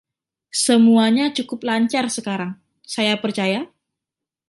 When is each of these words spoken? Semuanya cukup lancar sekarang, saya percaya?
Semuanya 0.65 1.25
cukup 1.37 1.59
lancar 1.69 2.05
sekarang, 2.17 2.51
saya 2.93 3.15
percaya? 3.23 3.61